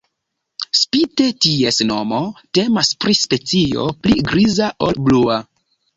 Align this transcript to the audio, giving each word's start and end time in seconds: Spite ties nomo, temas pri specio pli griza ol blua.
Spite 0.79 1.27
ties 1.45 1.77
nomo, 1.91 2.21
temas 2.59 2.91
pri 3.05 3.15
specio 3.21 3.85
pli 4.07 4.17
griza 4.33 4.71
ol 4.89 4.99
blua. 5.09 5.37